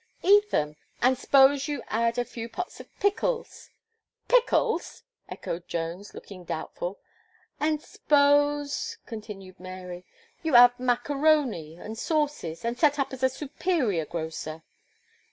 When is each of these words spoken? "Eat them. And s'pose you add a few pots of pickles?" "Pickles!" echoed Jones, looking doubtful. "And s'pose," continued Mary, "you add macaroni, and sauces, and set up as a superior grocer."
"Eat 0.23 0.49
them. 0.49 0.77
And 0.99 1.15
s'pose 1.15 1.67
you 1.67 1.83
add 1.87 2.17
a 2.17 2.25
few 2.25 2.49
pots 2.49 2.79
of 2.79 2.87
pickles?" 2.99 3.69
"Pickles!" 4.27 5.03
echoed 5.29 5.67
Jones, 5.67 6.15
looking 6.15 6.43
doubtful. 6.43 6.97
"And 7.59 7.83
s'pose," 7.83 8.97
continued 9.05 9.59
Mary, 9.59 10.03
"you 10.41 10.55
add 10.55 10.79
macaroni, 10.79 11.75
and 11.75 11.99
sauces, 11.99 12.65
and 12.65 12.79
set 12.79 12.97
up 12.97 13.13
as 13.13 13.21
a 13.21 13.29
superior 13.29 14.05
grocer." 14.05 14.63